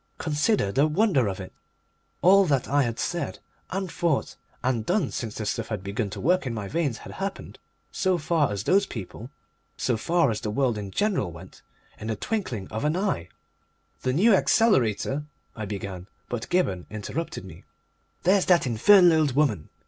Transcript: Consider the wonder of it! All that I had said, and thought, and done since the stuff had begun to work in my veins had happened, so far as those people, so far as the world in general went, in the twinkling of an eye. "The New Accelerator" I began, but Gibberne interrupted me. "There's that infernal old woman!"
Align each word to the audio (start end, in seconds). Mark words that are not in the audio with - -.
Consider 0.17 0.71
the 0.71 0.87
wonder 0.87 1.27
of 1.27 1.39
it! 1.39 1.53
All 2.23 2.45
that 2.45 2.67
I 2.67 2.81
had 2.81 2.97
said, 2.97 3.37
and 3.69 3.91
thought, 3.91 4.35
and 4.63 4.83
done 4.83 5.11
since 5.11 5.35
the 5.35 5.45
stuff 5.45 5.67
had 5.67 5.83
begun 5.83 6.09
to 6.09 6.19
work 6.19 6.47
in 6.47 6.55
my 6.55 6.67
veins 6.67 6.97
had 6.97 7.11
happened, 7.11 7.59
so 7.91 8.17
far 8.17 8.51
as 8.51 8.63
those 8.63 8.87
people, 8.87 9.29
so 9.77 9.97
far 9.97 10.31
as 10.31 10.41
the 10.41 10.49
world 10.49 10.75
in 10.79 10.89
general 10.89 11.31
went, 11.31 11.61
in 11.99 12.07
the 12.07 12.15
twinkling 12.15 12.67
of 12.69 12.83
an 12.83 12.95
eye. 12.97 13.29
"The 14.01 14.11
New 14.13 14.33
Accelerator" 14.33 15.25
I 15.55 15.65
began, 15.65 16.07
but 16.29 16.49
Gibberne 16.49 16.87
interrupted 16.89 17.45
me. 17.45 17.65
"There's 18.23 18.45
that 18.47 18.65
infernal 18.65 19.19
old 19.19 19.35
woman!" 19.35 19.69